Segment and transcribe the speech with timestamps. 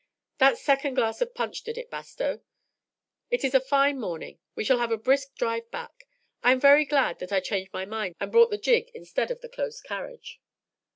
[0.39, 2.41] "That second glass of punch did it, Bastow.
[3.29, 6.05] It is a fine morning; we shall have a brisk drive back.
[6.41, 9.41] I am very glad that I changed my mind and brought the gig instead of
[9.41, 10.41] the close carriage."